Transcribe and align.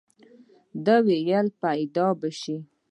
ده 0.85 0.95
وويل 1.07 1.47
پيدا 1.61 2.07
به 2.19 2.29
شي. 2.39 2.57